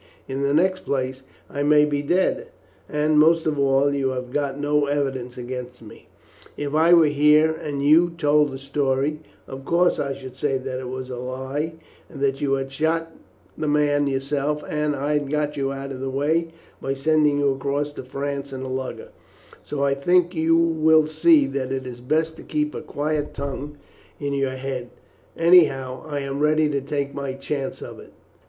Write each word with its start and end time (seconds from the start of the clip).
In 0.27 0.41
the 0.41 0.51
next 0.51 0.79
place, 0.79 1.21
I 1.47 1.61
may 1.61 1.85
be 1.85 2.01
dead; 2.01 2.47
and, 2.89 3.19
most 3.19 3.45
of 3.45 3.59
all, 3.59 3.93
you 3.93 4.09
have 4.09 4.31
got 4.31 4.59
no 4.59 4.87
evidence 4.87 5.37
against 5.37 5.79
me. 5.79 6.07
If 6.57 6.73
I 6.73 6.91
were 6.91 7.05
here, 7.05 7.51
and 7.51 7.83
you 7.83 8.15
told 8.17 8.49
the 8.49 8.57
story, 8.57 9.19
of 9.47 9.63
course 9.63 9.99
I 9.99 10.13
should 10.13 10.35
say 10.35 10.57
that 10.57 10.79
it 10.79 10.89
was 10.89 11.11
a 11.11 11.17
lie, 11.19 11.73
and 12.09 12.19
that 12.19 12.41
you 12.41 12.53
had 12.53 12.71
shot 12.71 13.11
the 13.55 13.67
man 13.67 14.07
yourself, 14.07 14.63
and 14.67 14.95
I 14.95 15.13
had 15.13 15.29
got 15.29 15.55
you 15.55 15.71
out 15.71 15.91
of 15.91 15.99
the 15.99 16.09
way 16.09 16.47
by 16.81 16.95
sending 16.95 17.37
you 17.37 17.51
across 17.53 17.93
to 17.93 18.01
France 18.03 18.51
in 18.51 18.63
a 18.63 18.69
lugger, 18.69 19.09
so 19.61 19.83
I 19.83 19.93
think 19.93 20.33
you 20.33 20.57
will 20.57 21.05
see 21.05 21.45
that 21.45 21.71
it 21.71 21.85
is 21.85 22.01
best 22.01 22.37
to 22.37 22.41
keep 22.43 22.73
a 22.73 22.81
quiet 22.81 23.35
tongue 23.35 23.77
in 24.19 24.33
your 24.33 24.55
head; 24.55 24.89
anyhow 25.37 26.03
I 26.07 26.21
am 26.21 26.39
ready 26.39 26.67
to 26.69 26.81
take 26.81 27.13
my 27.13 27.33
chance 27.35 27.83
of 27.83 27.99
it." 27.99 28.13